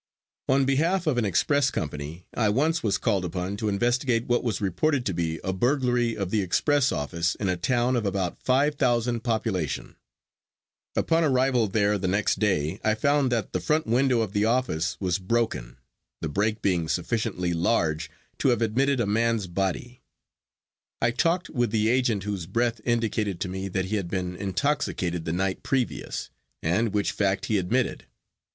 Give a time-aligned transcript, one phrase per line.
[0.49, 4.59] On behalf of an express company, I once was called upon to investigate what was
[4.59, 8.73] reported to be a burglary of the express office in a town of about five
[8.77, 9.95] thousand population.
[10.95, 14.97] Upon arrival there the next day I found that the front window of the office
[14.99, 15.77] was broken,
[16.19, 18.09] the break being sufficiently large
[18.39, 20.01] to have admitted a man's body.
[20.99, 25.25] I talked with the agent whose breath indicated to me that he had been intoxicated
[25.25, 26.31] the night previous,
[26.63, 28.05] and which fact he admitted.